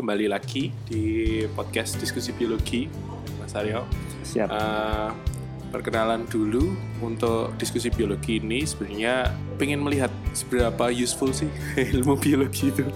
[0.00, 2.88] kembali lagi di podcast diskusi biologi
[3.36, 3.84] Mas Aryo.
[4.24, 4.48] Siap.
[4.48, 5.12] Uh,
[5.68, 6.72] perkenalan dulu
[7.04, 9.28] untuk diskusi biologi ini sebenarnya
[9.60, 11.52] pengen melihat seberapa useful sih
[12.00, 12.88] ilmu biologi itu.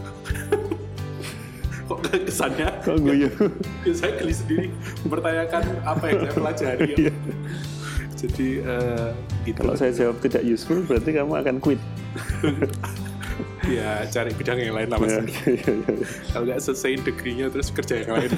[1.92, 2.72] Kok kesannya?
[2.80, 3.28] Kok guyu?
[3.84, 4.66] ya, saya geli sendiri
[5.04, 6.92] mempertanyakan apa yang saya pelajari.
[6.96, 7.14] ya.
[8.16, 9.12] Jadi uh,
[9.44, 9.60] gitu.
[9.60, 11.80] Kalau saya jawab tidak useful berarti kamu akan quit.
[13.68, 15.12] Ya cari bidang yang lain lah mas.
[15.12, 15.74] Ya, ya, ya, ya.
[16.32, 18.30] Kalau nggak selesai degree-nya terus kerja yang lain.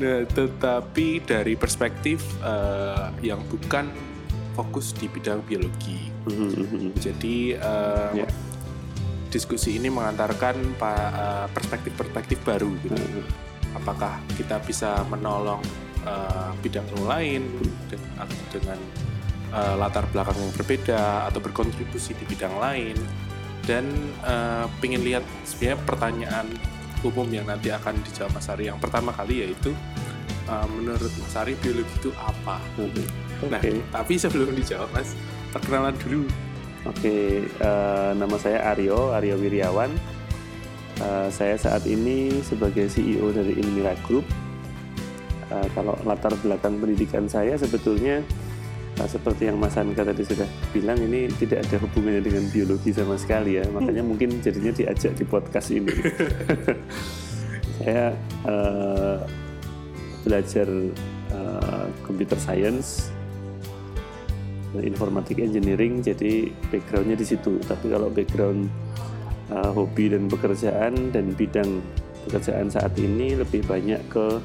[0.00, 3.88] nah, tetapi dari perspektif uh, yang bukan
[4.54, 6.10] fokus di bidang biologi.
[6.28, 8.26] Mhm, Jadi uh, Ya.
[9.30, 12.70] diskusi ini mengantarkan uh, perspektif-perspektif baru.
[12.82, 12.98] Gitu.
[12.98, 13.22] Mhm.
[13.78, 15.62] Apakah kita bisa menolong
[16.02, 17.46] uh, bidang lain
[17.86, 18.78] dengan, dengan
[19.52, 22.96] uh, latar belakang yang berbeda atau berkontribusi di bidang lain
[23.66, 23.84] dan
[24.24, 26.46] uh, pengen lihat sebenarnya pertanyaan
[27.00, 29.72] umum yang nanti akan dijawab Mas Ari yang pertama kali yaitu
[30.48, 32.60] uh, menurut Mas Ari biologi itu apa?
[32.76, 33.04] Mhm.
[33.48, 35.16] Nah, Oke, tapi sebelum dijawab Mas,
[35.48, 36.28] perkenalan dulu.
[36.84, 37.16] oke.
[37.48, 39.88] eh, nama saya Aryo, Aryo Wiryawan.
[41.00, 44.28] Eh, saya saat ini sebagai CEO dari Inmira Group.
[45.48, 48.20] Eh, kalau latar belakang pendidikan saya sebetulnya
[49.06, 53.60] seperti yang Mas Anka tadi sudah bilang ini tidak ada hubungannya dengan biologi sama sekali
[53.60, 53.64] ya.
[53.70, 55.92] Makanya mungkin jadinya diajak di podcast ini.
[57.80, 58.12] saya
[58.44, 59.18] eh,
[60.20, 60.68] belajar
[61.32, 63.08] eh, computer science
[64.74, 68.70] dan informatik engineering jadi backgroundnya di situ tapi kalau background
[69.50, 71.82] uh, hobi dan pekerjaan dan bidang
[72.28, 74.38] pekerjaan saat ini lebih banyak ke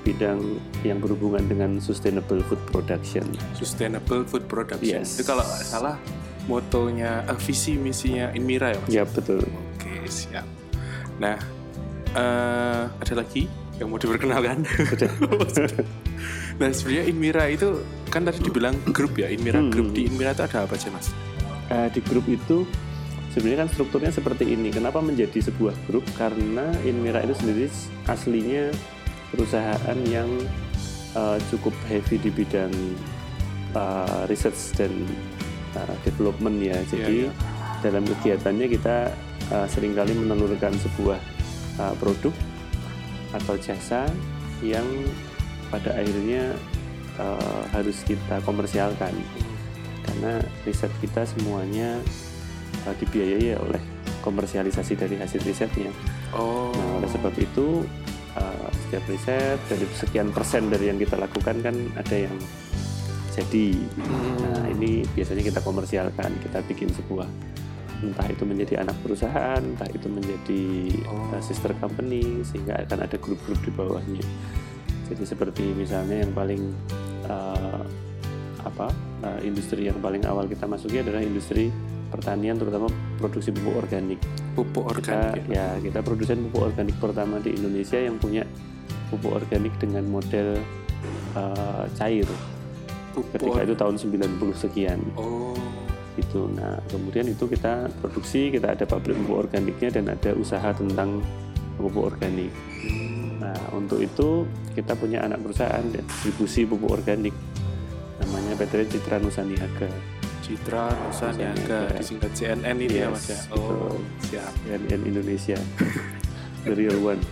[0.00, 5.02] bidang yang berhubungan dengan sustainable food production Sustainable Food Production.
[5.04, 5.20] Yes.
[5.20, 5.96] Itu kalau salah
[6.44, 8.88] motonya, eh, visi misinya Inmira ya Mas?
[8.90, 9.44] ya betul
[9.76, 10.44] Oke, siap.
[11.16, 11.36] Nah,
[12.10, 13.44] eh, ada lagi
[13.76, 14.64] yang mau diperkenalkan?
[16.60, 19.70] nah, sebenarnya Inmira itu kan tadi dibilang grup ya, Inmira Hmm.
[19.72, 19.92] grup.
[19.92, 21.08] Di Inmira itu ada apa sih Mas?
[21.70, 22.66] Uh, di grup itu
[23.30, 24.74] sebenarnya kan strukturnya seperti ini.
[24.74, 26.02] Kenapa menjadi sebuah grup?
[26.18, 27.70] Karena Inmira itu sendiri
[28.04, 28.74] aslinya
[29.30, 30.28] perusahaan yang
[31.14, 32.70] uh, cukup heavy di bidang
[33.74, 34.92] uh, research dan
[35.78, 36.76] uh, development ya.
[36.86, 37.30] Jadi Iya,
[37.80, 39.14] dalam kegiatannya kita
[39.54, 41.18] uh, sering kali menelurkan sebuah
[41.78, 42.34] uh, produk
[43.30, 44.10] atau jasa
[44.60, 44.86] yang
[45.70, 46.52] pada akhirnya
[47.16, 49.14] uh, harus kita komersialkan
[50.02, 52.02] karena riset kita semuanya
[52.84, 53.80] uh, dibiayai oleh
[54.20, 55.88] komersialisasi dari hasil risetnya.
[56.34, 57.86] Oh, Nah, oleh sebab itu
[58.36, 62.36] uh, setiap riset dari sekian persen dari yang kita lakukan kan ada yang
[63.30, 63.78] jadi.
[64.42, 67.26] Nah, ini biasanya kita komersialkan, kita bikin sebuah
[68.00, 70.64] entah itu menjadi anak perusahaan, entah itu menjadi
[71.06, 71.36] Oh.
[71.36, 74.24] uh, sister company sehingga akan ada grup-grup di bawahnya.
[75.10, 76.70] Jadi seperti misalnya yang paling
[77.26, 77.82] uh,
[78.60, 78.92] apa
[79.24, 81.72] uh, industri yang paling awal kita masuki adalah industri
[82.10, 84.20] pertanian terutama produksi pupuk organik.
[84.58, 85.44] pupuk Kita organik.
[85.48, 85.78] ya.
[85.78, 88.42] ya kita produsen pupuk organik pertama di Indonesia yang punya
[89.08, 90.58] pupuk organik dengan model
[91.38, 92.26] uh, cair.
[93.14, 93.38] Pupuk.
[93.38, 95.54] Ketika itu tahun 90 sekian Oh,
[96.14, 96.46] gitu.
[96.50, 101.22] Nah, kemudian itu kita produksi, kita ada pabrik pupuk organiknya dan ada usaha tentang
[101.78, 102.52] pupuk organik.
[103.40, 104.44] Nah, untuk itu
[104.76, 107.34] kita punya anak perusahaan distribusi pupuk organik
[108.20, 110.19] namanya PT Citra Nusaniaga.
[110.50, 113.38] Citra Nusa Niaga disingkat CNN ini ya Yes, Mas ya.
[113.54, 113.94] Oh,
[114.26, 114.50] siap.
[114.66, 115.58] CNN Indonesia.
[116.66, 117.22] The real one.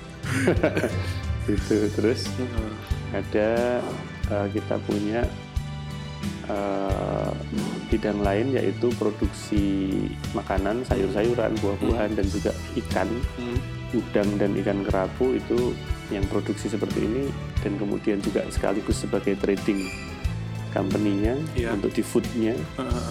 [1.51, 2.31] itu terus
[3.11, 3.81] ada
[4.31, 5.27] uh, kita punya
[6.47, 7.35] uh,
[7.91, 9.91] bidang lain yaitu produksi
[10.31, 13.59] makanan, sayur-sayuran, buah-buahan dan juga ikan, Hmm.
[13.99, 15.75] udang dan ikan kerapu itu
[16.15, 17.33] yang produksi seperti ini
[17.67, 19.89] dan kemudian juga sekaligus sebagai trading
[20.79, 21.75] company-nya Iya.
[21.75, 23.11] untuk di food-nya, Heeh,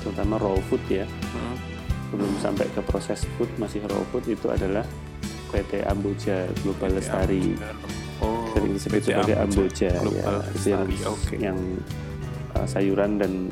[0.00, 1.02] terutama raw food ya.
[1.04, 1.56] heeh.
[2.10, 4.86] Belum sampai ke proses food masih raw food itu adalah
[5.50, 7.58] PT Amboja Global Lestari.
[8.22, 10.34] Oh, Sering disebut PT sebagai Amboja ya,
[10.66, 10.86] yang.
[11.06, 11.34] Oke.
[11.38, 11.58] yang
[12.54, 13.50] uh, sayuran dan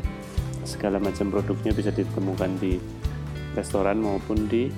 [0.62, 2.76] segala macam produknya bisa ditemukan di
[3.54, 4.68] restoran maupun di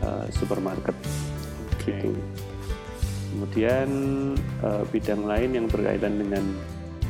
[0.00, 0.94] uh, supermarket
[1.74, 1.90] Oke.
[1.90, 2.12] gitu.
[3.34, 3.88] Kemudian
[4.62, 6.44] uh, bidang lain yang berkaitan dengan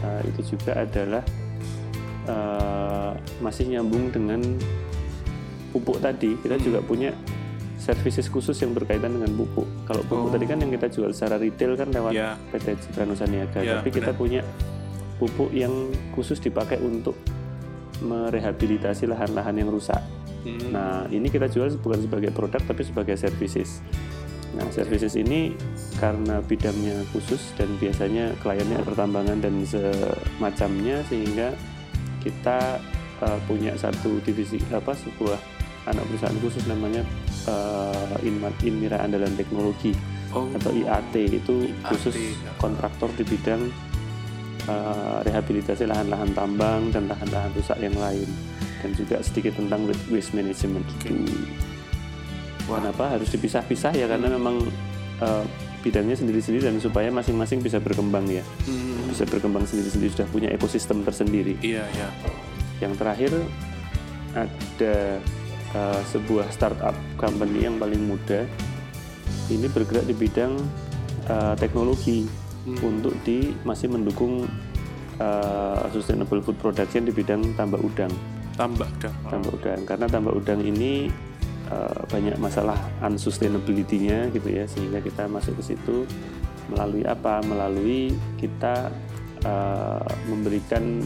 [0.04, 1.24] uh, itu juga adalah
[2.24, 4.40] uh, masih nyambung dengan
[5.72, 6.36] pupuk tadi.
[6.38, 6.64] Kita Hmm.
[6.64, 7.10] juga punya
[7.76, 9.66] services khusus yang berkaitan dengan pupuk.
[9.84, 10.32] Kalau pupuk Oh.
[10.32, 12.36] tadi kan yang kita jual secara retail kan lewat Ya.
[12.48, 14.40] PT Citra Nusaniaga, Ya, tapi kita punya
[15.14, 15.72] pupuk yang
[16.12, 17.14] khusus dipakai untuk
[18.00, 20.00] merehabilitasi lahan-lahan yang rusak.
[20.44, 20.70] Hmm.
[20.70, 23.80] Nah, ini kita jual bukan sebagai produk tapi sebagai services.
[24.54, 25.50] Nah, services ini
[25.98, 31.50] karena bidangnya khusus dan biasanya kliennya pertambangan dan semacamnya sehingga
[32.22, 32.78] kita
[33.18, 35.38] uh, punya satu divisi apa sebuah
[35.90, 37.02] anak perusahaan khusus namanya
[37.50, 38.16] uh,
[38.64, 39.92] Inmira Andalan Teknologi
[40.32, 42.50] oh, atau IAT itu IAT, khusus ya.
[42.56, 43.68] kontraktor di bidang
[44.70, 48.28] uh, rehabilitasi lahan-lahan tambang dan lahan-lahan rusak yang lain
[48.80, 51.12] dan juga sedikit tentang wa- waste management Oke.
[51.12, 51.16] itu.
[52.64, 52.80] Wah.
[52.80, 54.56] Kenapa harus dipisah-pisah ya karena memang
[55.20, 55.44] uh,
[55.80, 59.04] bidangnya sendiri-sendiri dan supaya masing-masing bisa berkembang ya Hmm.
[59.06, 61.60] bisa berkembang sendiri-sendiri sudah punya ekosistem tersendiri.
[61.60, 62.08] Iya, iya.
[62.80, 63.30] Yang terakhir
[64.34, 64.96] ada
[65.72, 68.48] uh, sebuah startup company yang paling muda
[69.46, 70.56] ini bergerak di bidang
[71.28, 72.24] uh, teknologi
[72.64, 72.80] Hmm.
[72.80, 74.48] untuk di masih mendukung
[75.20, 78.08] uh, sustainable food production di bidang tambak udang
[78.56, 79.12] Tambah dah.
[79.28, 81.12] tambak udang karena tambak udang ini
[82.08, 86.06] banyak masalah unsustainability-nya gitu ya sehingga kita masuk ke situ
[86.72, 88.88] melalui apa melalui kita
[89.44, 91.04] uh, memberikan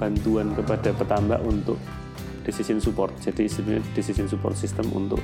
[0.00, 1.76] bantuan kepada petambak untuk
[2.42, 5.20] decision support jadi sebenarnya decision support system untuk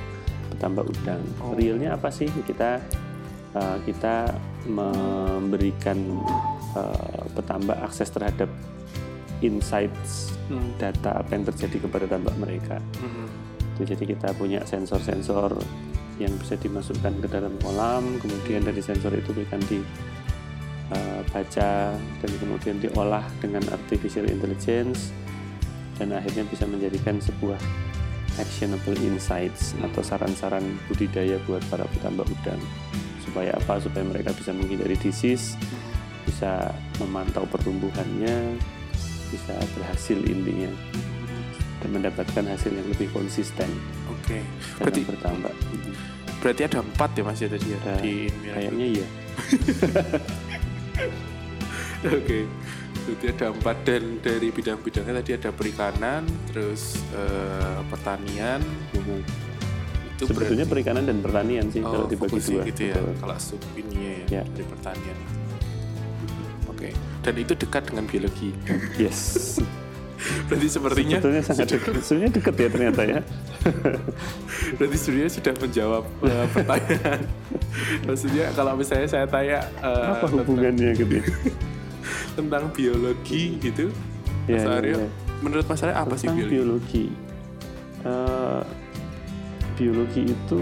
[0.53, 1.55] petambak udang Oh.
[1.57, 2.79] realnya apa sih kita
[3.57, 4.31] uh, kita
[4.69, 5.97] memberikan
[6.77, 8.47] uh, petambak akses terhadap
[9.39, 10.73] insights Hmm.
[10.81, 12.81] data apa yang terjadi kepada tambak mereka.
[12.97, 13.29] Hmm.
[13.79, 15.55] Itu jadi kita punya sensor-sensor
[16.19, 23.23] yang bisa dimasukkan ke dalam kolam, kemudian dari sensor itu akan dibaca dan kemudian diolah
[23.39, 25.15] dengan artificial intelligence
[25.95, 27.55] dan akhirnya bisa menjadikan sebuah
[28.35, 32.59] actionable insights atau saran-saran budidaya buat para petambak udang.
[33.23, 33.79] Supaya apa?
[33.79, 35.55] Supaya mereka bisa menghindari disease
[36.29, 36.69] bisa
[37.01, 38.53] memantau pertumbuhannya
[39.33, 40.69] bisa berhasil intinya
[41.79, 43.67] dan mendapatkan hasil yang lebih konsisten
[44.09, 44.39] Oke.
[44.39, 45.55] dalam Berarti bertambak
[46.39, 48.15] berarti ada empat ya Mas ya tadi ya Ada- di
[48.45, 49.07] kayaknya iya
[51.99, 52.39] Oke.
[52.99, 58.61] Berarti ada empat dan dari bidang-bidangnya tadi ada perikanan, terus eh, pertanian.
[60.15, 62.95] Itu sebetulnya berarti- perikanan dan pertanian sih oh, kalau dibagi dua gitu ya.
[62.95, 63.11] Betul.
[63.19, 63.95] Kalau sub ini
[64.29, 64.43] ya, Ya.
[64.45, 65.17] dari pertanian.
[66.69, 66.89] Oke.
[67.19, 68.55] Dan itu dekat dengan biologi.
[68.95, 69.19] yes
[70.19, 73.19] Berarti sepertinya sebetulnya sangat dekat sebenarnya dekat ya ternyata ya
[74.77, 77.19] berarti sebenarnya sudah menjawab eh, pertanyaan.
[78.07, 81.25] Maksudnya kalau misalnya saya tanya eh, apa hubungannya gitu ya
[82.37, 83.91] tentang biologi gitu,
[84.43, 85.09] Ya, Mas ya, Aryo, ya.
[85.39, 87.05] menurut Mas Aryo apa sih tentang biologi?
[87.05, 87.05] biologi
[87.99, 88.61] Eh,
[89.75, 90.61] biologi itu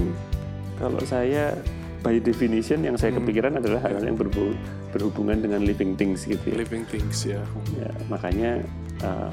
[0.75, 1.53] kalau saya
[2.00, 3.21] by definition yang saya Hmm.
[3.21, 4.57] kepikiran adalah hal yang berbu-
[4.89, 7.42] berhubungan dengan living things gitu ya, Living things ya.
[7.74, 8.65] Ya, makanya
[9.04, 9.32] eh,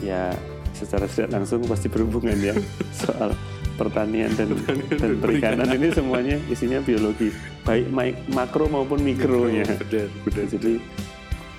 [0.00, 0.32] ya
[0.76, 2.54] secara tidak langsung pasti berhubungan ya
[3.04, 3.32] soal
[3.76, 4.56] pertanian dan
[4.96, 7.32] dan perikanan ini semuanya isinya biologi
[7.64, 7.92] baik
[8.32, 10.46] makro maupun mikronya Benar, benar.
[10.48, 10.72] jadi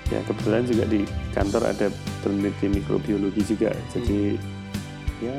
[0.08, 1.00] ya kebetulan juga di
[1.36, 1.86] kantor ada
[2.26, 4.34] peneliti mikrobiologi juga jadi
[5.22, 5.38] ya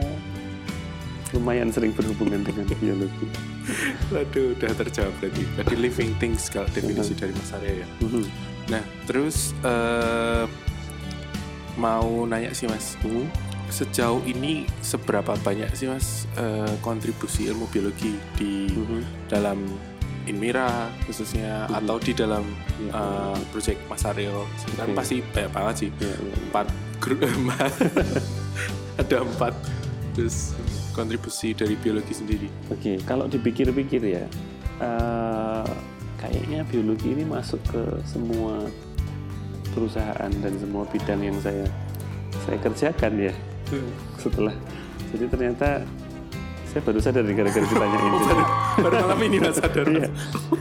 [1.35, 3.27] lumayan sering berhubungan dengan biologi
[4.13, 5.43] Waduh, udah terjawab berarti.
[5.53, 7.87] Berarti living things kalau definisi dari Mas Aryo ya.
[8.01, 8.23] Mhm.
[8.69, 10.45] Nah, terus eh,
[11.79, 13.25] mau nanya sih Mas, Mhm.
[13.69, 19.31] sejauh ini seberapa banyak sih Mas eh, kontribusi ilmu biologi di Mhm.
[19.31, 19.63] dalam
[20.25, 21.77] Inmira khususnya Mhm.
[21.79, 22.43] atau di dalam
[22.77, 24.43] Ya, eh, project Mas Aryo?
[24.75, 25.89] Kan pasti banyak banget sih.
[25.97, 26.35] ya, ya.
[26.43, 26.67] Empat
[26.99, 27.23] grup
[29.01, 29.55] ada empat
[30.11, 30.51] terus
[30.91, 32.51] kontribusi dari biologi sendiri.
[32.67, 34.25] Oke, kalau dipikir-pikir ya,
[34.79, 35.67] eh,
[36.19, 38.67] kayaknya biologi ini masuk ke semua
[39.79, 41.63] perusahaan dan semua bidang yang saya
[42.43, 43.33] saya kerjakan ya.
[44.19, 44.51] Setelah,
[45.15, 45.87] jadi ternyata
[46.69, 48.13] saya baru sadar nih gara-gara ditanyain.
[48.21, 48.43] Jadi,
[48.85, 49.85] Baru malam ini Mas sadar.
[49.89, 50.09] iya,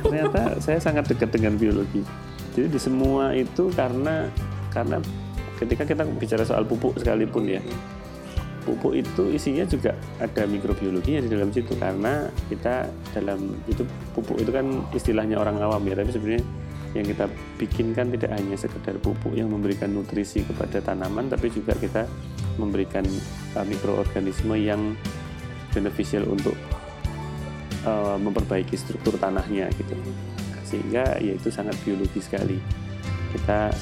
[0.01, 2.01] ternyata saya sangat dekat dengan biologi.
[2.57, 4.29] Jadi di semua itu karena
[4.73, 5.05] karena
[5.61, 7.61] ketika kita bicara soal pupuk sekalipun ya,
[8.65, 14.53] pupuk itu isinya juga ada mikrobiologinya di dalam situ karena kita dalam itu pupuk itu
[14.53, 16.45] kan istilahnya orang awam ya tapi sebenarnya
[16.97, 17.29] yang kita
[17.61, 22.09] bikinkan tidak hanya sekedar pupuk yang memberikan nutrisi kepada tanaman tapi juga kita
[22.57, 23.05] memberikan
[23.57, 24.97] uh, mikroorganisme yang
[25.77, 26.57] beneficial untuk
[27.85, 29.95] uh, memperbaiki struktur tanahnya gitu
[30.65, 32.57] sehingga ya itu sangat biologi sekali
[33.37, 33.73] kita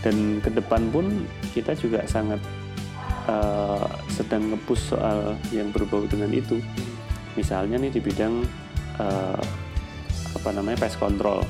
[0.00, 2.40] dan ke depan pun kita juga sangat
[3.28, 6.60] uh, sedang ngepush soal yang berbau dengan itu.
[7.36, 8.40] Misalnya nih di bidang
[8.96, 9.42] uh,
[10.36, 11.44] apa namanya pest control.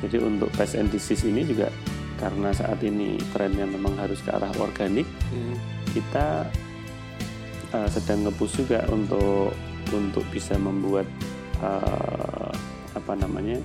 [0.00, 1.68] Jadi untuk pest and disease ini juga
[2.16, 5.56] karena saat ini trennya memang harus ke arah organik, Hmm.
[5.90, 6.44] kita
[7.72, 9.52] uh, sedang ngepush juga untuk
[9.90, 11.08] untuk bisa membuat
[11.58, 12.52] uh,
[12.92, 13.56] apa namanya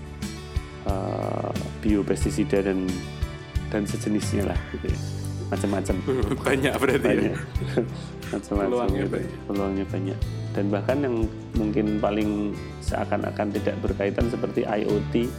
[0.86, 1.52] uh,
[1.82, 2.88] biopestisida dan
[3.70, 5.00] dan sejenisnya lah gitu ya
[5.46, 5.96] macam-macam
[6.48, 7.10] banyak berarti ya?
[7.12, 7.36] banyak
[8.34, 9.14] macam-macam Peluangnya gitu.
[9.14, 9.34] banyak.
[9.46, 10.20] peluangnya banyak
[10.56, 11.16] dan bahkan yang
[11.54, 12.30] mungkin paling
[12.82, 15.30] seakan-akan tidak berkaitan seperti IoT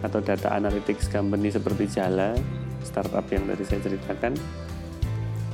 [0.00, 2.32] atau data analytics company seperti Jala
[2.80, 4.32] startup yang tadi saya ceritakan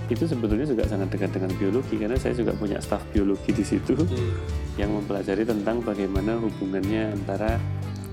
[0.06, 3.98] itu sebetulnya juga sangat dekat dengan biologi karena saya juga punya staf biologi di situ
[3.98, 4.32] Hmm.
[4.76, 7.58] yang mempelajari tentang bagaimana hubungannya antara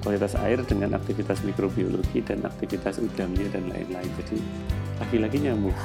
[0.01, 4.37] kualitas air dengan aktivitas mikrobiologi dan aktivitas udangnya dan lain-lain jadi
[4.99, 5.77] lagi-lagi nyambung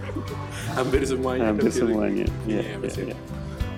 [0.78, 3.04] hampir semuanya hampir semuanya ya, ya, ya.
[3.10, 3.18] ya.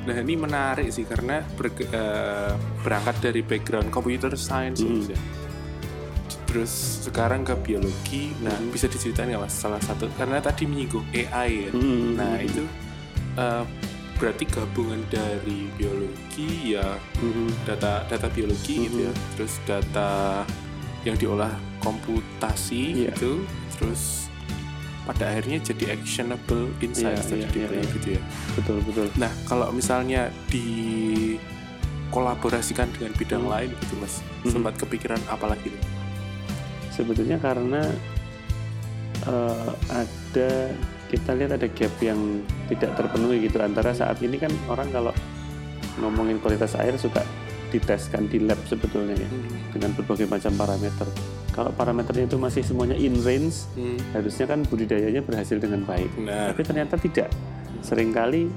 [0.02, 2.52] Nah ini menarik sih karena berge- eh,
[2.82, 5.08] berangkat dari background computer science Hmm.
[5.08, 5.16] Ya.
[6.52, 8.30] Terus sekarang ke biologi.
[8.38, 8.68] Nah Hmm.
[8.68, 11.70] bisa diceritain nggak mas salah satu karena tadi menyinggung AI ya.
[11.72, 12.12] Hmm.
[12.12, 12.62] Nah itu
[13.32, 13.64] eh,
[14.20, 17.64] berarti gabungan dari biologi ya Mhm.
[17.64, 19.12] data data biologi gitu ya.
[19.34, 20.44] Terus data
[21.02, 23.16] yang diolah komputasi Iya.
[23.16, 23.40] gitu.
[23.74, 24.28] Terus
[25.02, 27.90] pada akhirnya jadi actionable insights Iya, tadi iya, dibilang iya.
[27.96, 28.20] gitu ya.
[28.54, 33.50] betul betul Nah, kalau misalnya dikolaborasikan dengan bidang Hmm.
[33.50, 34.20] lain gitu, Mas.
[34.44, 34.52] Hmm.
[34.52, 35.72] Sempat kepikiran apa lagi?
[35.72, 36.01] nih?
[36.92, 37.82] Sebetulnya karena
[39.26, 40.50] eh, ada
[41.12, 42.40] kita lihat ada gap yang
[42.72, 45.12] tidak terpenuhi gitu antara saat ini kan orang kalau
[46.00, 47.20] ngomongin kualitas air suka
[47.68, 49.28] diteskan di lab sebetulnya ya
[49.72, 51.08] dengan berbagai macam parameter.
[51.52, 53.96] Kalau parameternya itu masih semuanya in range, Hmm.
[54.16, 56.08] harusnya kan budidayanya berhasil dengan baik.
[56.20, 57.28] Nah, Tapi ternyata tidak.
[57.84, 58.48] Seringkali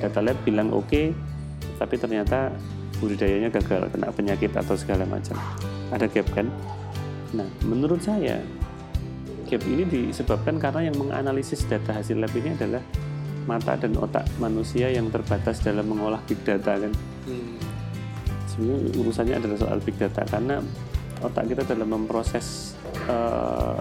[0.00, 1.12] data lab bilang oke,
[1.76, 2.52] tapi ternyata
[3.00, 5.36] budidayanya gagal kena penyakit atau segala macam.
[5.92, 6.48] Ada gap kan?
[7.36, 8.40] Nah, menurut saya
[9.48, 12.84] gap ini disebabkan karena yang menganalisis data hasil lab ini adalah
[13.48, 16.92] mata dan otak manusia yang terbatas dalam mengolah big data kan.
[17.24, 17.56] hmm.
[18.48, 20.60] Sebenarnya urusannya adalah soal big data karena
[21.24, 22.76] otak kita dalam memproses
[23.08, 23.76] eh,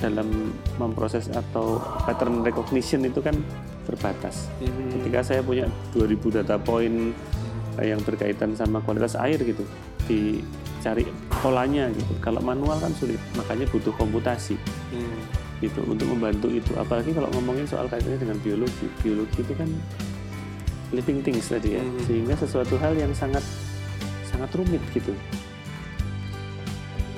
[0.00, 1.76] dalam memproses atau
[2.08, 3.36] pattern recognition itu kan
[3.84, 4.48] terbatas.
[4.64, 4.88] Hmm.
[4.96, 7.12] Ketika saya punya 2000 data point
[7.80, 9.64] yang berkaitan sama kualitas air gitu,
[10.80, 12.12] dicari polanya gitu.
[12.24, 14.56] Kalau manual kan sulit, makanya butuh komputasi
[14.88, 15.20] Hmm.
[15.60, 16.72] gitu untuk membantu itu.
[16.74, 19.68] Apalagi kalau ngomongin soal kaitannya dengan biologi, biologi itu kan
[20.90, 22.00] living things tadi ya, Mhm.
[22.02, 23.44] sehingga sesuatu hal yang sangat
[24.24, 25.12] sangat rumit gitu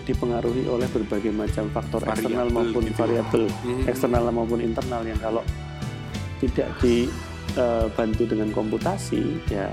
[0.03, 2.99] dipengaruhi oleh berbagai macam faktor Variabel eksternal maupun gitu.
[2.99, 3.83] variabel Hmm.
[3.87, 5.43] eksternal maupun internal yang kalau
[6.43, 9.71] tidak dibantu dengan komputasi ya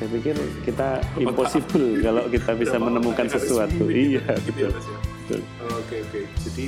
[0.00, 0.32] saya pikir
[0.64, 5.68] kita impossible kalau kita bisa mau menemukan harus sesuatu iya gitu ya, betul ya?
[5.76, 6.20] Oke oke.
[6.42, 6.64] Jadi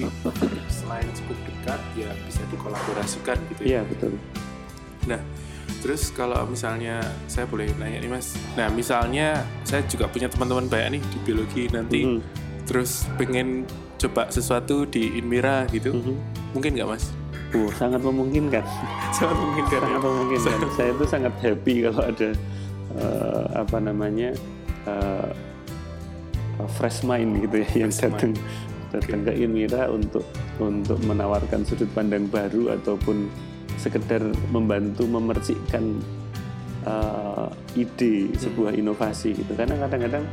[0.68, 3.66] selain cukup dekat, ya bisa dikolaborasikan gitu ya.
[3.66, 4.12] iya betul
[5.02, 5.18] Nah,
[5.80, 8.38] terus kalau misalnya saya boleh nanya nih mas.
[8.54, 12.20] Nah, misalnya saya juga punya teman-teman banyak nih di biologi nanti, Mhm,
[12.62, 13.66] terus pengen
[13.98, 16.14] coba sesuatu di Inmira gitu, mhm.
[16.52, 17.10] mungkin nggak mas?
[17.52, 18.62] Uh, sangat memungkinkan
[19.18, 19.80] Sangat mungkin kan?
[19.82, 19.98] sangat ya?
[19.98, 22.28] memungkinkan saya itu sangat happy kalau ada
[22.99, 24.34] eh, apa namanya
[24.88, 25.30] eh,
[26.78, 28.12] fresh mind gitu ya yang Fresh mind.
[28.12, 28.32] datang
[28.92, 30.25] datang ke Inmira untuk
[30.61, 33.32] untuk menawarkan sudut pandang baru ataupun
[33.80, 34.20] sekedar
[34.52, 35.99] membantu memercikkan
[36.84, 39.52] eh, ide sebuah inovasi gitu.
[39.56, 40.25] Karena kadang-kadang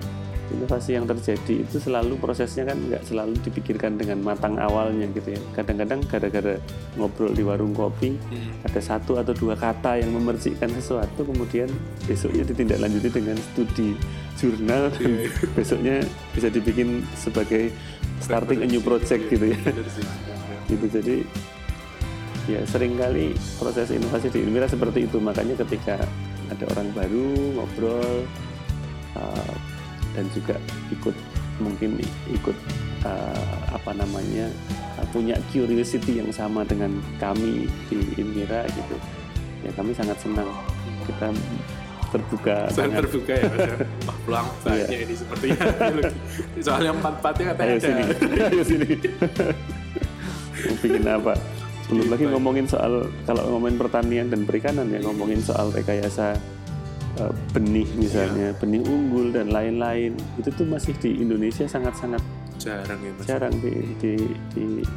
[0.51, 5.41] inovasi yang terjadi itu selalu prosesnya kan nggak selalu dipikirkan dengan matang awalnya gitu ya
[5.53, 6.55] kadang-kadang gara-gara
[6.95, 8.51] ngobrol di warung kopi Hmm.
[8.65, 11.69] ada satu atau dua kata yang memercikkan sesuatu kemudian
[12.05, 13.93] besoknya ditindaklanjuti dengan studi
[14.35, 15.29] jurnal dan Iya, iya.
[15.57, 15.95] besoknya
[16.33, 17.69] bisa dibikin sebagai
[18.19, 20.05] starting a new project gitu ya sih.
[20.67, 21.15] gitu jadi
[22.49, 26.01] ya sering kali proses inovasi di Inmira seperti itu makanya ketika
[26.49, 28.25] ada orang baru ngobrol
[29.13, 29.53] uh,
[30.19, 30.59] dan juga
[30.91, 31.15] ikut
[31.63, 31.95] mungkin
[32.27, 32.57] ikut
[33.07, 34.51] uh, apa namanya
[34.99, 38.95] uh, punya curiosity yang sama dengan kami di Inmira gitu
[39.63, 40.47] ya kami sangat senang
[41.07, 41.31] kita
[42.09, 43.75] terbuka Sangat terbuka ya ya?
[44.09, 44.97] Wah, peluang banyak Iya.
[45.05, 45.61] ini sepertinya.
[45.61, 46.15] biologi.
[46.65, 48.01] Soalnya empat-empatnya katanya ayo sini
[48.49, 48.87] ayo sini
[50.59, 51.33] mau bikin apa
[51.89, 56.35] belum lagi ngomongin soal kalau ngomongin pertanian dan perikanan ya ngomongin soal rekayasa
[57.19, 62.23] eh, benih misalnya benih unggul dan lain-lain itu tuh masih di Indonesia sangat-sangat
[62.57, 63.23] Jarang ya mas.
[63.25, 64.13] jarang di, di,
[64.49, 64.87] di-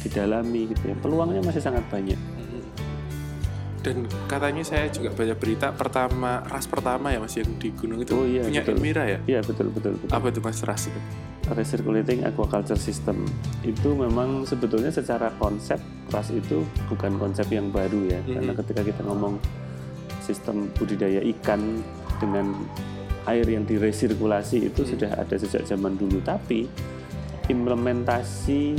[0.00, 2.62] didalami gitu ya peluangnya masih sangat banyak Mhm.
[3.78, 8.10] Dan katanya saya juga baca berita pertama ras pertama ya mas yang di gunung itu
[8.12, 8.74] Oh, iya, punya betul.
[8.76, 9.18] Inmira ya.
[9.24, 11.00] iya betul betul betul Apa itu mas ras itu?
[11.48, 13.24] recirculating aquaculture system
[13.62, 18.34] itu memang sebetulnya secara konsep ras itu bukan konsep yang baru ya Mhm.
[18.34, 19.40] karena ketika kita ngomong
[20.28, 21.80] sistem budidaya ikan
[22.20, 22.52] dengan
[23.24, 26.20] air yang diresirkulasi itu sudah ada sejak zaman dulu.
[26.20, 26.68] Tapi
[27.48, 28.76] implementasi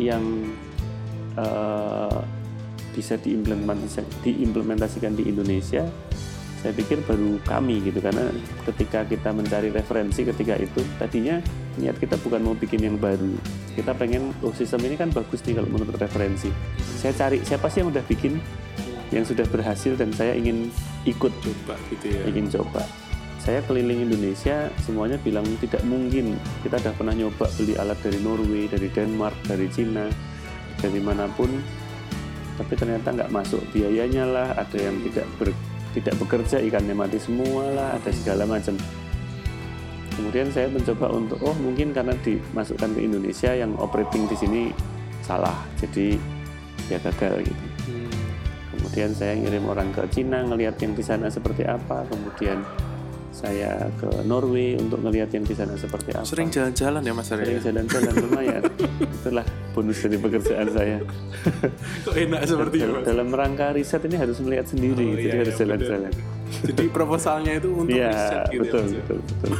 [0.00, 0.24] yang
[1.36, 2.18] eh,
[2.96, 5.84] bisa diimplementasikan, diimplementasikan di Indonesia
[6.56, 8.00] saya pikir baru kami gitu.
[8.00, 8.26] Karena
[8.66, 11.38] ketika kita mencari referensi ketika itu tadinya
[11.76, 13.36] niat kita bukan mau bikin yang baru.
[13.76, 16.48] Kita pengen oh sistem ini kan bagus nih kalau menurut referensi.
[16.96, 18.40] Saya cari siapa sih yang udah bikin
[19.14, 20.70] yang sudah berhasil dan saya ingin
[21.06, 21.30] ikut.
[21.42, 22.22] Coba gitu ya.
[22.26, 22.82] Ingin coba.
[23.38, 26.34] Saya keliling Indonesia semuanya bilang tidak mungkin.
[26.66, 30.10] Kita udah pernah nyoba beli alat dari Norway dari Denmark dari Cina
[30.82, 31.50] dari mana pun.
[32.56, 34.48] Tapi ternyata nggak masuk biayanya lah.
[34.58, 35.54] Ada yang tidak ber,
[35.94, 38.74] tidak bekerja ikannya mati semua lah ada segala macam.
[40.16, 44.62] Kemudian saya mencoba untuk oh mungkin karena dimasukkan ke Indonesia yang operating di sini
[45.22, 45.54] salah.
[45.78, 46.16] Jadi
[46.90, 47.65] ya gagal gitu.
[48.96, 52.08] Kemudian saya ngirim orang ke Cina ngelihat yang di sana seperti apa.
[52.08, 52.64] Kemudian
[53.28, 56.24] saya ke Norway untuk ngelihat yang di sana seperti apa.
[56.24, 58.64] Sering jalan-jalan ya Mas Sering jalan-jalan lumayan.
[59.20, 59.44] Itulah
[59.76, 61.04] bonus dari pekerjaan saya.
[62.08, 65.52] Kok enak seperti itu dalam rangka riset ini harus melihat sendiri Oh, jadi iya, harus
[65.52, 66.12] iya, jalan-jalan.
[66.56, 68.96] Jadi proposalnya itu untuk Iya riset gitu betul, ya Mas ya?
[68.96, 69.50] betul betul.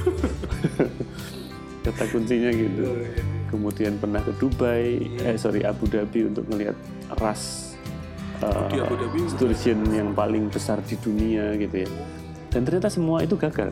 [1.84, 2.84] Kata kuncinya gitu.
[2.88, 3.20] Oh, iya.
[3.46, 6.74] kemudian pernah ke Dubai eh sorry Abu Dhabi untuk melihat
[7.20, 7.65] ras
[8.42, 11.88] uh, Di Abu Dhabi sturgeon yang paling besar di dunia gitu ya.
[12.52, 13.70] Dan ternyata semua itu gagal.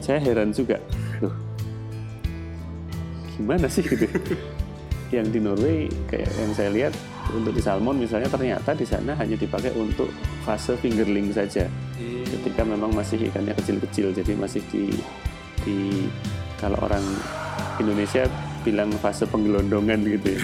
[0.00, 0.80] Saya heran juga.
[1.20, 1.46] Loh
[3.36, 4.08] gimana sih gitu
[5.14, 6.92] yang di Norway kayak yang saya lihat
[7.30, 10.10] untuk di salmon misalnya ternyata di sana hanya dipakai untuk
[10.42, 11.70] fase fingerling saja.
[11.94, 12.26] Hmm.
[12.26, 14.90] ketika memang masih ikannya kecil-kecil jadi masih di
[15.62, 16.10] di
[16.58, 17.02] kalau orang
[17.78, 18.26] Indonesia
[18.66, 20.42] bilang fase penggelondongan gitu ya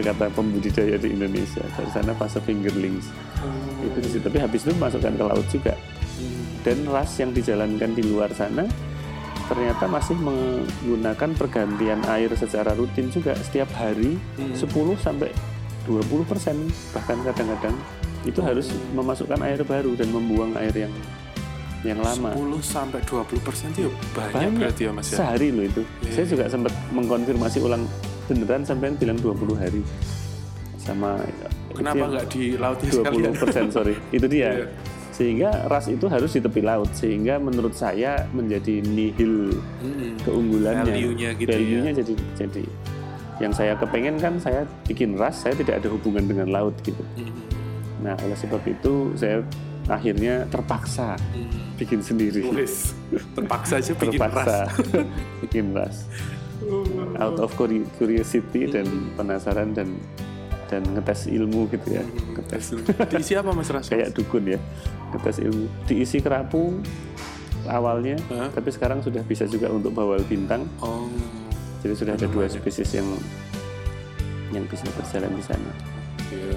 [0.00, 1.60] itu kata pembudidaya di Indonesia.
[1.76, 3.12] Dari sana fase fingerlings.
[3.84, 4.24] Itu di situ.
[4.24, 5.76] Tapi habis itu masukkan ke laut juga.
[6.64, 8.64] Dan ras yang dijalankan di luar sana
[9.50, 13.36] ternyata masih menggunakan pergantian air secara rutin juga.
[13.36, 14.56] Setiap hari 10
[14.96, 15.28] sampai
[15.84, 16.56] 20 persen.
[16.96, 17.76] Bahkan kadang-kadang
[18.24, 20.94] itu harus memasukkan air baru dan membuang air yang
[21.84, 22.32] yang lama.
[22.36, 24.52] 10 sampai 20 persen itu ya banyak, banyak.
[24.64, 25.16] berarti ya Mas ya?
[25.24, 25.82] Sehari loh itu.
[26.04, 27.84] Iya, saya juga sempat mengkonfirmasi ulang
[28.30, 29.82] beneran sampai bilang 20 hari
[30.78, 31.18] sama
[31.70, 34.66] kenapa nggak di lautnya 20 sekalian persen sorry itu dia Iya.
[35.10, 40.16] sehingga ras itu harus di tepi laut sehingga menurut saya menjadi nihil Mm-mm.
[40.22, 41.92] keunggulannya Value-nya gitu ya.
[41.92, 42.62] Jadi jadi
[43.38, 47.36] yang saya kepengen kan saya bikin ras saya tidak ada hubungan dengan laut gitu Mm-mm.
[48.00, 49.44] nah oleh sebab itu saya
[49.86, 51.76] akhirnya terpaksa Mm.
[51.76, 52.40] bikin sendiri
[53.34, 54.72] terpaksa aja bikin terpaksa ras
[55.44, 55.96] bikin ras
[57.20, 59.92] out of curi- curiosity dan penasaran dan
[60.70, 62.04] dan ngetes ilmu gitu ya
[62.34, 62.78] ngetes.
[63.10, 63.90] Diisi apa Mas ras?
[63.90, 64.58] Kayak dukun ya
[65.12, 65.66] ngetes ilmu.
[65.86, 66.78] Diisi kerapu
[67.68, 68.48] awalnya Hah?
[68.50, 70.64] tapi sekarang sudah bisa juga untuk bawal bintang.
[70.80, 71.10] Oh.
[71.80, 73.08] Jadi sudah ada dua spesies yang
[74.50, 75.72] yang bisa berjalan di sana.
[76.30, 76.54] Iya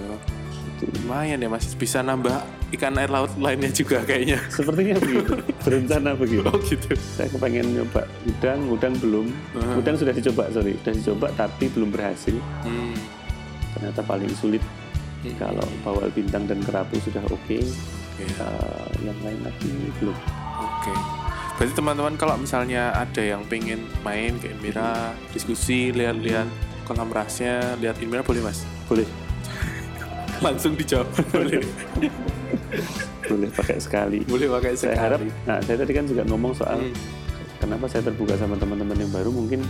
[0.85, 1.71] lumayan ya Mas.
[1.75, 2.43] Bisa nambah
[2.73, 4.39] ikan air laut lainnya juga kayaknya.
[4.49, 5.33] Sepertinya begitu.
[5.63, 6.43] Berencana begitu.
[6.47, 6.91] Oh gitu.
[6.97, 9.25] Saya kepengen nyoba udang udang belum.
[9.57, 9.79] Hah.
[9.79, 10.75] udang sudah dicoba sorry.
[10.81, 12.35] Sudah dicoba tapi belum berhasil.
[12.65, 12.95] Hmm.
[13.73, 14.61] ternyata paling sulit.
[15.23, 15.39] Hmm.
[15.39, 17.57] kalau bawal bintang dan kerapu sudah oke.
[18.13, 18.27] Oke.
[18.27, 20.17] eh, yang lain lagi belum.
[20.59, 20.93] Oke.
[21.57, 26.49] Berarti teman-teman kalau misalnya ada yang pengen main ke Inmira, diskusi, lihat-lihat
[26.83, 28.67] kolam rasnya, lihat Inmira boleh mas?
[28.87, 29.07] boleh
[30.43, 31.63] Langsung dijawab boleh.
[33.23, 34.99] boleh pakai sekali boleh pakai saya sekali.
[34.99, 36.93] harap nah saya tadi kan juga ngomong soal Hmm.
[37.57, 39.63] kenapa saya terbuka sama teman-teman yang baru mungkin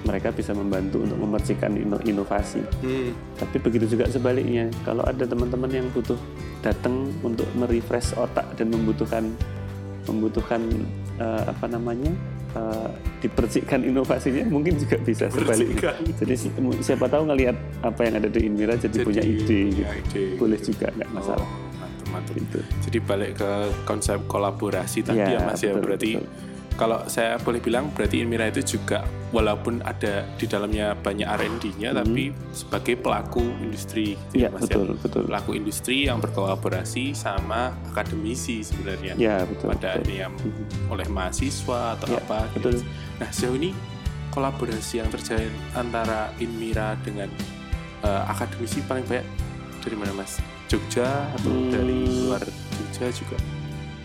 [0.00, 3.16] mereka bisa membantu untuk memercikan ino- inovasi Hmm.
[3.34, 6.16] tapi begitu juga sebaliknya kalau ada teman-teman yang butuh
[6.60, 9.32] datang untuk merefresh otak dan membutuhkan
[10.04, 10.60] membutuhkan
[11.16, 12.12] eh, apa namanya
[12.50, 12.88] eh,
[13.20, 18.40] dipercikkan inovasinya mungkin juga bisa sebaliknya jadi si- siapa tahu ngelihat apa yang ada di
[18.42, 20.68] Inmira jadi, Jadi punya ide punya ide, boleh gitu.
[20.70, 22.34] juga nggak masalah Oh, mantap, mantap.
[22.34, 23.50] gitu Jadi balik ke
[23.84, 25.70] konsep kolaborasi tadi Ya, ya mas ya.
[25.70, 26.26] betul, Berarti betul.
[26.80, 32.32] Kalau saya boleh bilang berarti Inmira itu juga walaupun ada di dalamnya banyak R&D-nya tapi
[32.50, 39.12] sebagai pelaku industri gitu ya mas betul betul pelaku industri yang berkolaborasi sama akademisi sebenarnya
[39.14, 40.16] ya betul, pada betul.
[40.16, 40.32] yang
[40.88, 42.72] oleh mahasiswa atau Ya, apa gitu.
[42.72, 42.74] betul
[43.20, 43.70] Nah sejauh ini
[44.32, 47.28] kolaborasi yang terjalin antara Inmira dengan
[48.00, 49.28] eh, akademisi paling banyak
[49.84, 50.40] dari mana mas?
[50.66, 51.68] Jogja atau Hmm.
[51.68, 52.40] dari luar
[52.72, 53.36] Jogja juga?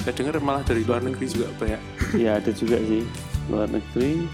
[0.05, 1.81] Saya dengar malah dari luar negeri juga banyak.
[2.15, 3.01] ya ada juga sih
[3.45, 4.29] luar negeri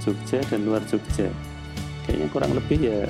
[0.00, 1.30] Jogja dan luar Jogja
[2.02, 3.06] kayaknya kurang lebih ya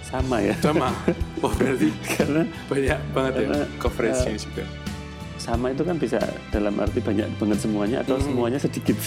[0.00, 0.88] sama ya Sama.
[1.44, 4.64] Oh berarti karena banyak banget ya Karena, coverage-nya juga.
[5.36, 6.18] sama itu kan bisa
[6.48, 8.96] dalam arti banyak banget semuanya atau semuanya sedikit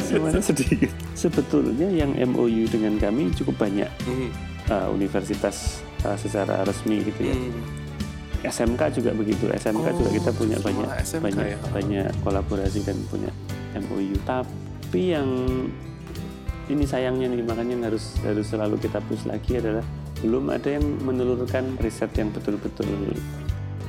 [0.00, 4.30] semuanya sedikit sebetulnya yang MOU dengan kami cukup banyak Hmm.
[4.68, 7.52] uh, universitas uh, secara resmi gitu ya Hmm.
[8.44, 11.58] SMK juga begitu SMK Oh, juga kita punya banyak SMK banyak ya?
[11.70, 13.30] banyak kolaborasi dan punya
[13.74, 15.28] MOU tapi yang
[16.64, 19.84] ini sayangnya nih makanya yang harus harus selalu kita push lagi adalah
[20.18, 22.88] belum ada yang menelurkan riset yang betul-betul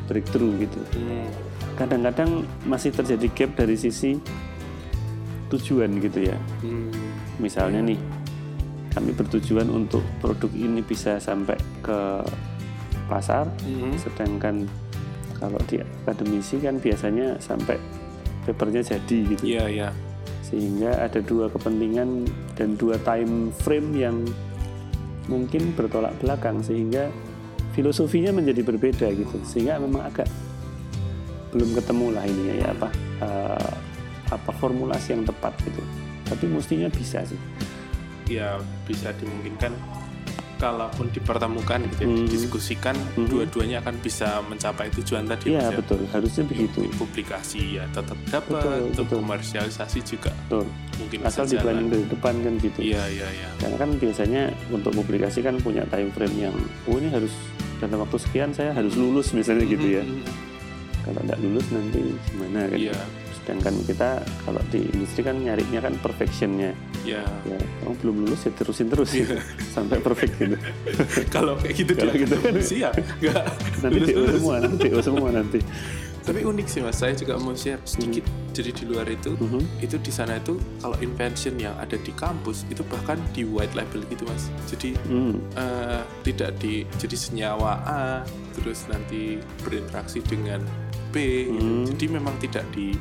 [0.06, 1.28] breakthrough gitu Hmm.
[1.76, 4.20] kadang-kadang masih terjadi gap dari sisi
[5.48, 6.90] tujuan gitu ya Hmm.
[7.38, 8.00] misalnya nih
[8.92, 12.00] kami bertujuan untuk produk ini bisa sampai ke
[13.06, 13.94] pasar Hmm.
[13.98, 14.66] sedangkan
[15.36, 17.78] kalau di akademisi kan biasanya sampai
[18.46, 19.44] papernya jadi gitu.
[19.44, 19.90] Iya, iya.
[20.46, 24.22] sehingga ada dua kepentingan dan dua time frame yang
[25.26, 27.10] mungkin bertolak belakang sehingga
[27.74, 29.42] filosofinya menjadi berbeda gitu.
[29.42, 30.30] Sehingga memang agak
[31.50, 32.90] belum ketemu lah ini ya apa
[33.26, 33.74] eh,
[34.30, 35.82] apa formulasi yang tepat gitu.
[36.30, 37.42] Tapi mestinya bisa sih.
[38.30, 39.74] Ya bisa dimungkinkan
[40.56, 42.18] kalaupun dipertemukan gitu ya, Hmm.
[42.22, 43.28] didiskusikan Mhm.
[43.28, 45.76] dua-duanya akan bisa mencapai tujuan tadi iya ya.
[45.76, 49.18] betul harusnya begitu publikasi ya tetap dapat Betul, untuk betul.
[49.20, 50.66] komersialisasi juga betul
[50.96, 55.40] mungkin asal jalan dari depan kan gitu iya iya iya karena kan biasanya untuk publikasi
[55.40, 57.36] kan punya time frame yang oh ini harus
[57.76, 60.24] dalam waktu sekian saya harus lulus misalnya gitu ya Mhm.
[61.04, 62.96] kalau nggak lulus nanti gimana kan iya
[63.46, 64.10] sedangkan kita
[64.42, 66.74] kalau di industri kan nyarinya kan perfectionnya.
[67.06, 69.14] Iya ya kamu belum lulus ya terusin terus.
[69.14, 69.38] Iya.
[69.78, 70.58] sampai perfect gitu.
[71.36, 73.46] Kalau kayak gitu Kalau gitu kan- sih ya nggak.
[73.80, 74.34] Nanti lulus- lulus.
[74.36, 75.60] semua nanti semua nanti.
[76.26, 76.98] Tapi unik sih mas.
[76.98, 79.38] Saya juga mau share sedikit jadi di luar itu.
[79.38, 79.62] Mhm.
[79.78, 84.02] itu di sana itu kalau invention yang ada di kampus itu bahkan di white label
[84.10, 84.50] gitu mas.
[84.66, 88.04] Jadi Hmm, eh, tidak di jadi senyawa A
[88.58, 90.66] terus nanti berinteraksi dengan
[91.14, 91.62] B gitu.
[91.62, 91.86] Hmm.
[91.86, 92.98] jadi memang tidak di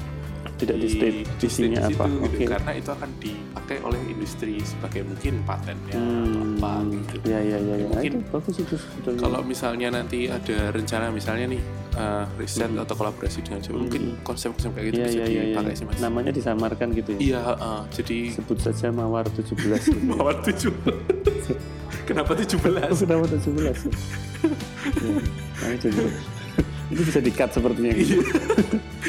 [0.54, 2.22] tidak di state di state apa gitu.
[2.22, 7.40] oke karena itu akan dipakai oleh industri sebagai mungkin patennya atau Hmm, apa gitu ya
[7.40, 7.86] ya ya, ya.
[7.88, 11.62] Mungkin itu bagus itu sebetulnya kalau misalnya nanti ada rencana misalnya nih
[11.94, 15.04] eh, riset atau kolaborasi dengan siapa mungkin konsep-konsep kayak gitu Hmm.
[15.04, 15.44] ya bisa ya ya, ya.
[15.50, 19.98] dipakai sih mas namanya disamarkan gitu ya iya eh, jadi sebut saja mawar 17 gitu.
[20.10, 20.72] mawar tujuh
[22.04, 23.72] kenapa tujuh belas Oh, kenapa 17 ya?
[23.72, 23.74] ya.
[25.56, 25.70] Nah,
[26.86, 28.20] itu bisa di-cut sepertinya gitu.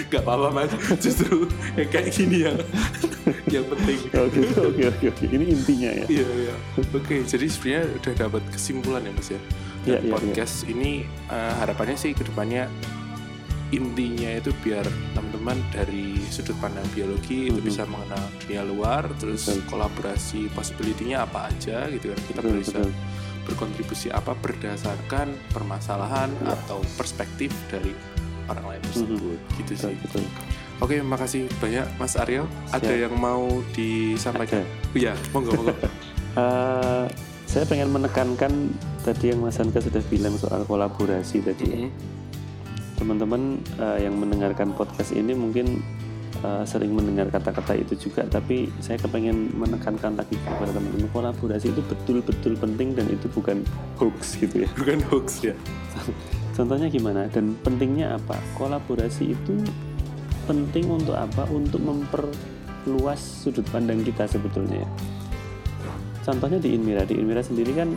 [0.07, 2.57] Gak apa-apa mas Justru yang kayak gini yang
[3.45, 4.19] Yang penting gitu,
[4.61, 5.23] oke oke oke.
[5.25, 6.05] Ini intinya ya.
[6.07, 6.55] Iya iya
[6.91, 9.41] Oke jadi sebenarnya udah dapat kesimpulan ya mas ya
[9.81, 10.91] Dan Iya, iya, podcast ini
[11.27, 12.69] eh, harapannya sih ke depannya
[13.67, 17.65] Intinya itu biar teman-teman dari sudut pandang biologi itu Mhm.
[17.65, 19.61] bisa mengenal dunia luar Terus Betul.
[19.67, 22.93] kolaborasi possibility-nya apa aja gitu kan Kita Betul, bisa betul.
[23.45, 26.58] Berkontribusi apa berdasarkan permasalahan Iya.
[26.58, 27.93] atau perspektif dari
[28.45, 30.23] orang lain tersebut gitu Betul, sih betul.
[30.75, 32.43] Oke, makasih banyak Mas Aryo.
[32.67, 33.03] Ada Siap.
[33.08, 34.60] yang mau disampaikan?
[34.60, 34.91] Ada.
[34.93, 35.73] Iya, monggo monggo.
[36.36, 37.05] Eh,
[37.47, 41.63] saya pengen menekankan tadi yang Mas Anka sudah bilang soal kolaborasi tadi.
[41.63, 41.77] ya.
[41.79, 41.89] Mhm.
[42.95, 43.41] Teman-teman
[43.79, 45.79] eh, yang mendengarkan podcast ini mungkin
[46.45, 51.81] eh, sering mendengar kata-kata itu juga, tapi saya kepengen menekankan lagi kepada teman-teman kolaborasi itu
[51.81, 53.65] betul-betul penting dan itu bukan
[53.97, 54.69] hoax gitu ya.
[54.77, 55.58] Bukan hoax ya.
[56.58, 58.38] Contohnya gimana dan pentingnya apa?
[58.53, 59.65] Kolaborasi itu
[60.45, 61.49] penting untuk apa?
[61.49, 64.86] Untuk memperluas sudut pandang kita sebetulnya.
[64.86, 64.89] ya.
[66.25, 67.89] Contohnya di Inmira, di Inmira sendiri kan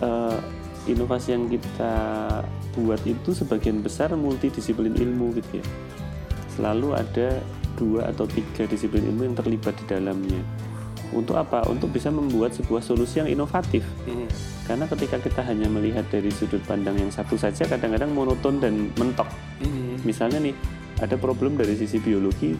[0.00, 0.38] eh,
[0.86, 1.92] inovasi yang kita
[2.76, 5.66] buat itu sebagian besar multidisiplin ilmu gitu ya.
[6.56, 7.28] Selalu ada
[7.76, 10.40] dua atau tiga disiplin ilmu yang terlibat di dalamnya.
[11.14, 11.62] Untuk apa?
[11.70, 13.86] Untuk bisa membuat sebuah solusi yang inovatif.
[14.10, 14.26] Mhm.
[14.66, 19.30] Karena ketika kita hanya melihat dari sudut pandang yang satu saja, kadang-kadang monoton dan mentok.
[19.62, 20.02] Mhm.
[20.02, 20.54] Misalnya nih,
[20.98, 22.58] ada problem dari sisi biologi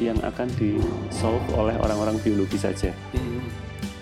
[0.00, 2.94] yang akan di-solve oleh orang-orang biologi saja.
[3.12, 3.40] Mhm.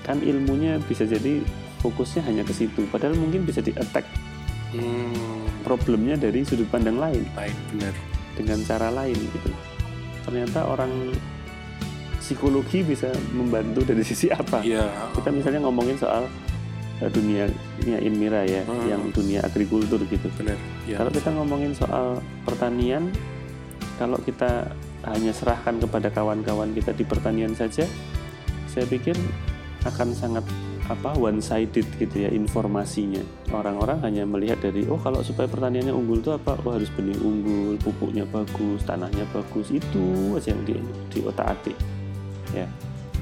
[0.07, 1.43] Kan ilmunya bisa jadi
[1.83, 4.05] fokusnya hanya ke situ, padahal mungkin bisa di-attack
[4.71, 7.91] Hmm, problemnya dari sudut pandang lain baik benar.
[8.39, 9.51] dengan cara lain gitu.
[10.31, 11.11] Ternyata orang
[12.23, 14.63] psikologi bisa membantu dari sisi apa?
[14.63, 14.87] Iya.
[15.19, 16.31] Kita misalnya ngomongin soal
[17.03, 17.51] eh, dunia
[17.83, 18.87] dunia Inmira ya, Hmm.
[18.87, 20.31] yang dunia agrikultur gitu.
[20.39, 20.55] Benar.
[20.87, 21.03] Ya.
[21.03, 23.11] Kalau kita ngomongin soal pertanian,
[23.99, 24.71] kalau kita
[25.03, 27.89] hanya serahkan kepada kawan-kawan kita di pertanian saja,
[28.71, 29.17] saya pikir
[29.83, 30.45] akan sangat
[30.91, 33.23] apa one sided gitu ya informasinya.
[33.55, 36.59] Orang-orang hanya melihat dari oh kalau supaya pertaniannya unggul itu apa?
[36.67, 39.71] Oh harus benih unggul, pupuknya bagus, tanahnya bagus.
[39.71, 40.75] Itu aja yang di,
[41.15, 41.79] di otak-atik.
[42.51, 42.67] Ya.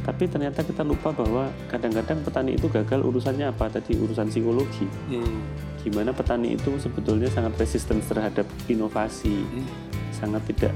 [0.09, 5.44] Tapi ternyata kita lupa bahwa kadang-kadang petani itu gagal urusannya apa tadi urusan psikologi Hmm,
[5.85, 9.68] gimana petani itu sebetulnya sangat resisten terhadap inovasi, Hmm.
[10.16, 10.72] sangat tidak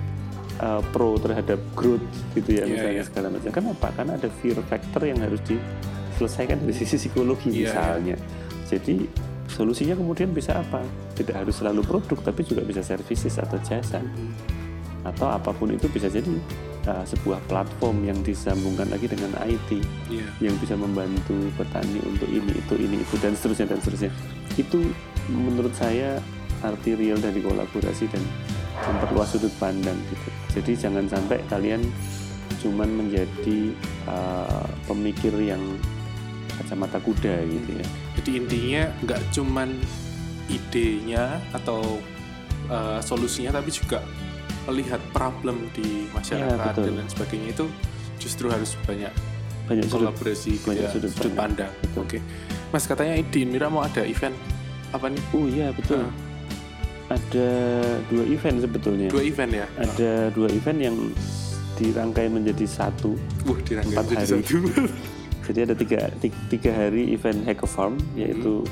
[0.61, 2.05] uh, pro terhadap growth
[2.37, 3.09] gitu ya Iya, misalnya iya.
[3.09, 3.51] segala macam.
[3.57, 3.87] Kenapa?
[3.97, 5.41] Karena ada fear factor yang harus
[6.13, 8.17] diselesaikan dari sisi psikologi Iya, misalnya.
[8.69, 9.09] Jadi
[9.49, 10.81] solusinya kemudian bisa apa?
[11.17, 14.01] Tidak harus selalu produk, tapi juga bisa services atau jasa
[15.03, 16.31] atau apa pun itu bisa jadi
[16.87, 20.27] uh, sebuah platform yang disambungkan lagi dengan IT Iya.
[20.39, 24.11] yang bisa membantu petani untuk ini itu ini itu dan seterusnya dan seterusnya
[24.55, 24.95] itu
[25.27, 26.23] menurut saya
[26.63, 28.23] arti real dari kolaborasi dan
[28.79, 31.83] memperluas sudut pandang gitu jadi jangan sampai kalian
[32.63, 33.75] cuman menjadi
[34.07, 35.63] uh, pemikir yang
[36.63, 39.69] kacamata kuda gitu ya Jadi intinya nggak cuman
[40.49, 41.99] idenya atau
[42.69, 44.03] uh, solusinya, tapi juga
[44.65, 46.85] melihat problem di masyarakat Ya, betul.
[46.87, 47.67] dan lain sebagainya itu
[48.17, 49.11] justru harus banyak
[49.63, 51.73] banyak sudut kolaborasi banyak ya, sudut sudut pandang.
[51.81, 51.99] Betul.
[52.03, 52.19] Oke,
[52.69, 54.35] Mas katanya di Mira mau ada event
[54.91, 55.23] apa nih?
[55.33, 56.13] oh iya betul Ah.
[57.11, 57.49] ada
[58.09, 59.67] dua event sebetulnya Dua event ya?
[59.77, 60.97] ada dua event yang
[61.75, 64.31] dirangkai menjadi satu Wah, dirangkai Empat jadi hari.
[64.39, 64.57] satu.
[65.43, 68.63] Jadi ada tiga, ti- tiga hari event Hacker Farm yaitu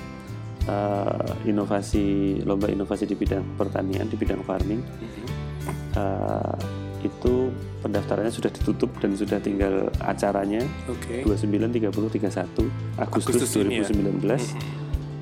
[0.64, 1.10] uh,
[1.42, 5.26] inovasi lomba inovasi di bidang pertanian di bidang farming Mhm.
[5.90, 6.54] Uh,
[7.00, 7.48] itu
[7.80, 11.24] pendaftarannya sudah ditutup dan sudah tinggal acaranya Oke.
[11.24, 13.88] 29, 30, 31 Agustus, Agustus ini ya?
[13.88, 14.20] 2019.
[14.20, 14.60] Mhm.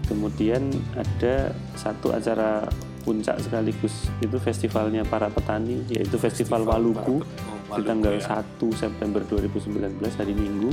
[0.04, 2.64] Kemudian ada satu acara
[3.00, 7.24] puncak sekaligus itu festivalnya para petani yaitu Festival, Waluku Oh,
[7.72, 8.42] di Waluku tanggal ya.
[8.44, 9.78] 1 September 2019
[10.14, 10.70] hari Minggu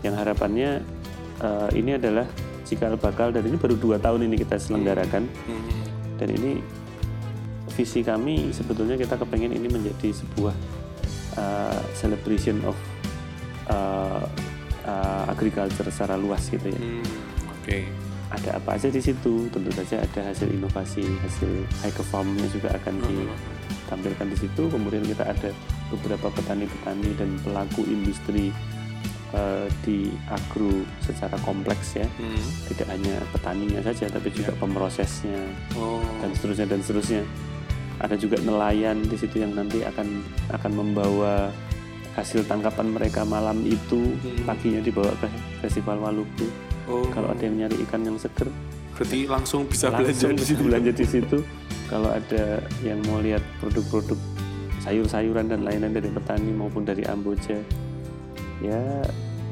[0.00, 0.80] yang harapannya
[1.40, 2.24] eh, ini adalah
[2.70, 5.26] cikal bakal dan ini baru dua tahun ini kita selenggarakan.
[6.20, 6.60] Dan ini
[7.74, 10.54] visi kami sebetulnya kita kepengen ini menjadi sebuah
[11.40, 12.76] eh, celebration of
[13.66, 14.24] eh,
[14.86, 16.78] eh, agriculture secara luas gitu ya.
[16.78, 17.04] Hmm,
[17.56, 17.88] Oke.
[18.30, 19.50] ada apa aja di situ?
[19.50, 21.50] Tentu saja ada hasil inovasi hasil
[21.82, 24.62] high farmnya juga akan ditampilkan di situ.
[24.70, 25.50] Kemudian kita ada
[25.90, 28.54] beberapa petani-petani dan pelaku industri
[29.30, 32.42] eh, di agro secara kompleks ya Hmm.
[32.66, 35.38] tidak hanya petaninya saja tapi juga pemrosesnya
[35.72, 36.02] Oh.
[36.18, 37.22] dan seterusnya dan seterusnya
[37.98, 40.08] ada juga nelayan di situ yang nanti akan
[40.50, 41.52] akan membawa
[42.12, 44.42] hasil tangkapan mereka malam itu Hmm.
[44.44, 46.48] paginya dibawa ke festival Waluku
[46.84, 47.06] Oh.
[47.08, 48.50] kalau ada yang nyari ikan yang seger
[48.92, 50.62] berarti langsung bisa belanja langsung di bisa situ.
[50.62, 51.38] belanja di situ
[51.86, 52.42] kalau ada
[52.82, 54.18] yang mau lihat produk-produk
[54.78, 57.56] sayur-sayuran dan lain-lain dari petani maupun dari Amboja
[58.60, 58.80] ya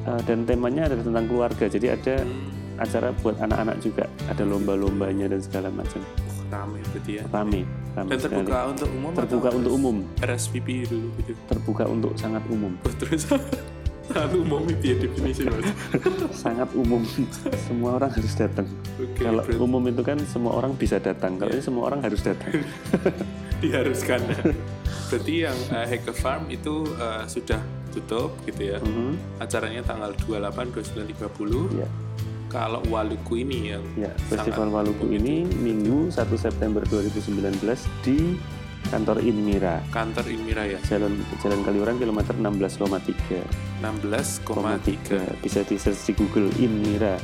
[0.04, 2.54] eh, dan temanya adalah tentang keluarga jadi ada Hmm.
[2.78, 7.24] acara buat anak-anak juga ada lomba-lombanya dan segala macam Oh, rame berarti ya.
[7.28, 8.70] rame rame Dan terbuka sekali.
[8.70, 11.32] untuk umum terbuka untuk umum RSVP dulu gitu.
[11.44, 13.26] terbuka untuk sangat umum Oh, terus
[14.08, 15.66] sangat umum itu ya definisi mas.
[16.46, 17.02] sangat umum
[17.60, 21.50] semua orang harus datang Oke, kalau berarti umum itu kan semua orang bisa datang kalau
[21.50, 21.58] Iya.
[21.58, 22.52] ini semua orang harus datang
[23.58, 24.20] diharuskan.
[25.10, 27.58] Berarti yang uh, Hacker Farm itu uh, sudah
[27.90, 28.78] tutup gitu ya.
[28.80, 29.40] Mhm.
[29.40, 31.68] Acaranya tanggal 28, 29, 30.
[31.76, 31.88] ya
[32.48, 37.84] Kalau Waluku ini yang Ya, sangat Festival Maluku umum ini itu, Minggu 1 September 2019
[38.00, 38.40] di
[38.88, 40.80] kantor Inmira, kantor Inmira ya.
[40.88, 43.44] Jalan Jalan Kaliurang kilometer 16,3.
[43.84, 45.44] 16,3.
[45.44, 47.20] Bisa di search di Google Inmira.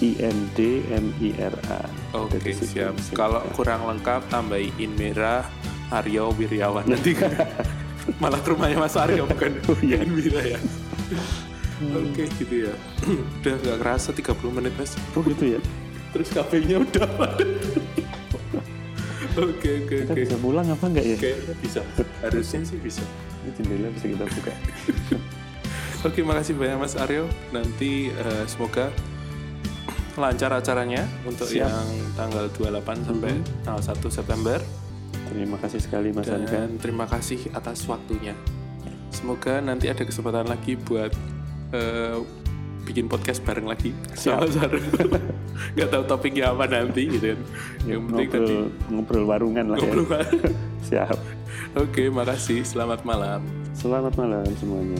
[0.00, 1.80] I N D M I R A.
[2.16, 2.96] Oke situ, siap.
[3.12, 5.44] Kalau kurang lengkap tambahi Inmira
[5.92, 7.12] Aryo Wiryawan nanti
[8.18, 10.00] malah ke rumahnya Mas Aryo bukan Oh, iya.
[10.06, 10.58] Inmira ya.
[11.80, 12.74] Oke gitu ya.
[13.40, 14.92] udah nggak kerasa 30 menit mas.
[15.12, 15.60] Oh gitu ya.
[16.12, 17.48] Terus kafenya udah padat.
[19.30, 20.20] Oke oke Kita oke.
[20.20, 21.16] bisa pulang apa enggak ya?
[21.16, 21.80] Kayaknya bisa.
[22.20, 23.04] Harusnya sih bisa.
[23.40, 24.52] Ini jendela bisa kita buka.
[26.00, 27.28] Oke, makasih banyak Mas Aryo.
[27.52, 28.88] Nanti eh, semoga
[30.16, 31.60] lancar acaranya untuk Siap.
[31.64, 33.32] yang tanggal 28 sampai
[33.62, 34.58] tanggal 1 September.
[35.30, 36.50] Terima kasih sekali Mas Anka.
[36.50, 38.34] Dan terima kasih atas waktunya.
[39.14, 41.14] Semoga nanti ada kesempatan lagi buat
[41.70, 42.18] eh,
[42.82, 44.82] bikin podcast bareng lagi sama Sarah.
[45.78, 47.40] Gak tahu topiknya apa nanti gitu kan.
[47.86, 50.02] Yang penting tadi ngobrol, ngobrol warungan lah ngobrol.
[50.10, 50.22] ya.
[50.90, 51.18] Siap.
[51.78, 52.66] Oke, makasih.
[52.66, 53.46] Selamat malam.
[53.70, 54.98] Selamat malam semuanya.